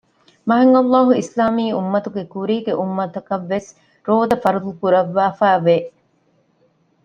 މާތްﷲ 0.49 1.07
އިސްލާމީ 1.19 1.65
އުއްމަތުގެ 1.75 2.23
ކުރީގެ 2.33 2.73
އުއްމަތަކަށްވެސް 2.79 3.69
ރޯދަ 4.07 4.35
ފަރްޟުކުރައްވާފައި 4.43 5.61
ވެ 5.65 5.77